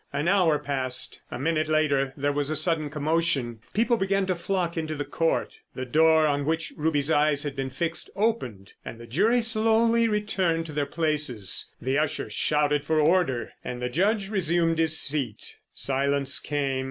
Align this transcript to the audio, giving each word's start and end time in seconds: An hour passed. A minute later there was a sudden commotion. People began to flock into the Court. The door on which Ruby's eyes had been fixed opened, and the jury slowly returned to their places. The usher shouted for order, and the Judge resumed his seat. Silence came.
An 0.11 0.27
hour 0.27 0.57
passed. 0.57 1.21
A 1.29 1.37
minute 1.37 1.67
later 1.67 2.11
there 2.17 2.31
was 2.33 2.49
a 2.49 2.55
sudden 2.55 2.89
commotion. 2.89 3.59
People 3.71 3.97
began 3.97 4.25
to 4.25 4.33
flock 4.33 4.75
into 4.75 4.95
the 4.95 5.05
Court. 5.05 5.59
The 5.75 5.85
door 5.85 6.25
on 6.25 6.43
which 6.43 6.73
Ruby's 6.75 7.11
eyes 7.11 7.43
had 7.43 7.55
been 7.55 7.69
fixed 7.69 8.09
opened, 8.15 8.73
and 8.83 8.99
the 8.99 9.05
jury 9.05 9.43
slowly 9.43 10.07
returned 10.07 10.65
to 10.65 10.71
their 10.71 10.87
places. 10.87 11.71
The 11.79 11.99
usher 11.99 12.31
shouted 12.31 12.83
for 12.83 12.99
order, 12.99 13.51
and 13.63 13.79
the 13.79 13.89
Judge 13.89 14.31
resumed 14.31 14.79
his 14.79 14.97
seat. 14.99 15.57
Silence 15.71 16.39
came. 16.39 16.79